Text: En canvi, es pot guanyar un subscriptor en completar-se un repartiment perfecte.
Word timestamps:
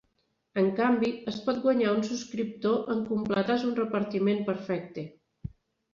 En 0.59 0.69
canvi, 0.79 1.09
es 1.31 1.37
pot 1.49 1.59
guanyar 1.67 1.93
un 1.97 2.01
subscriptor 2.09 2.91
en 2.95 3.05
completar-se 3.13 3.69
un 3.73 3.77
repartiment 3.81 4.45
perfecte. 4.49 5.05